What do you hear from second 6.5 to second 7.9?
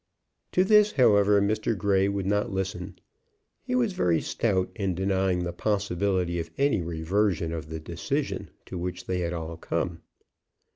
any reversion of the